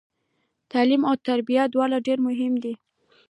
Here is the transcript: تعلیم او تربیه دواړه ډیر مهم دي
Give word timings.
تعلیم 0.71 1.01
او 1.09 1.15
تربیه 1.27 1.63
دواړه 1.73 1.97
ډیر 2.07 2.17
مهم 2.27 2.53
دي 2.63 2.73